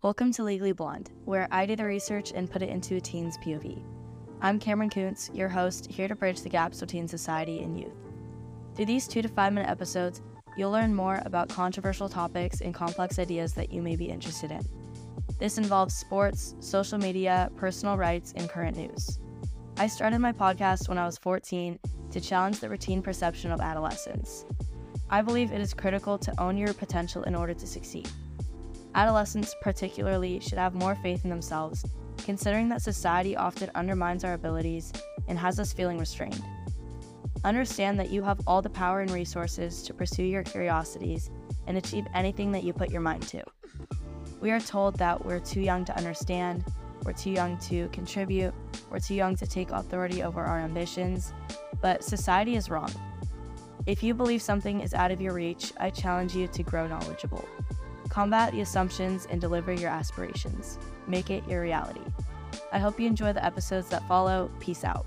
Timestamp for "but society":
51.80-52.56